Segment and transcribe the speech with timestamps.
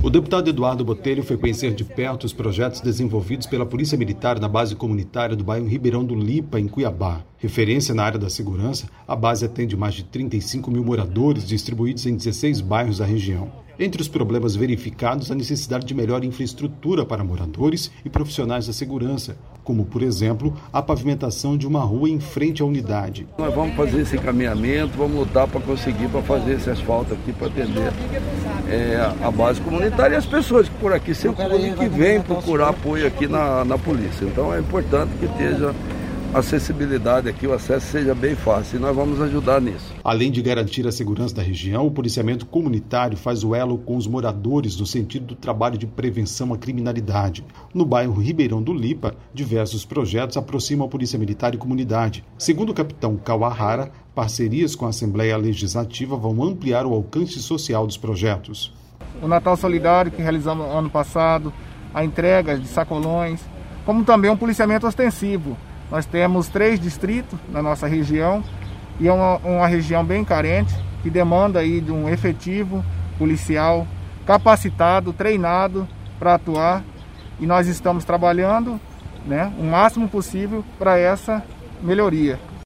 [0.00, 4.48] O deputado Eduardo Botelho foi conhecer de perto os projetos desenvolvidos pela Polícia Militar na
[4.48, 7.24] base comunitária do bairro Ribeirão do Lipa, em Cuiabá.
[7.36, 12.16] Referência na área da segurança, a base atende mais de 35 mil moradores distribuídos em
[12.16, 13.50] 16 bairros da região.
[13.76, 19.36] Entre os problemas verificados, a necessidade de melhor infraestrutura para moradores e profissionais da segurança,
[19.68, 23.26] como, por exemplo, a pavimentação de uma rua em frente à unidade.
[23.36, 27.48] Nós vamos fazer esse encaminhamento, vamos lutar para conseguir, para fazer esse asfalto aqui, para
[27.48, 27.92] atender
[28.66, 32.70] é, a base comunitária e as pessoas que por aqui circulam e que vêm procurar
[32.70, 34.24] apoio aqui na, na polícia.
[34.24, 35.74] Então é importante que esteja
[36.34, 39.94] acessibilidade aqui, o acesso seja bem fácil e nós vamos ajudar nisso.
[40.04, 44.06] Além de garantir a segurança da região, o policiamento comunitário faz o elo com os
[44.06, 47.44] moradores no sentido do trabalho de prevenção à criminalidade.
[47.72, 52.24] No bairro Ribeirão do Lipa, diversos projetos aproximam a Polícia Militar e comunidade.
[52.36, 57.96] Segundo o capitão Kawahara, parcerias com a Assembleia Legislativa vão ampliar o alcance social dos
[57.96, 58.72] projetos.
[59.22, 61.52] O Natal Solidário que realizamos ano passado,
[61.94, 63.40] a entrega de sacolões,
[63.84, 65.56] como também um policiamento ostensivo,
[65.90, 68.42] nós temos três distritos na nossa região
[69.00, 72.84] e é uma, uma região bem carente que demanda aí de um efetivo
[73.18, 73.86] policial
[74.26, 76.82] capacitado, treinado para atuar
[77.40, 78.80] e nós estamos trabalhando
[79.24, 81.42] né, o máximo possível para essa
[81.82, 82.38] melhoria.